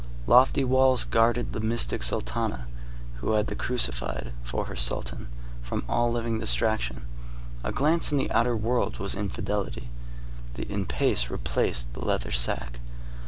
[0.25, 2.65] Lofty walls guarded the mystic sultana,
[3.17, 5.27] who had the crucified for her sultan,
[5.61, 7.03] from all living distraction.
[7.63, 9.89] A glance on the outer world was infidelity.
[10.55, 12.79] The in pace replaced the leather sack.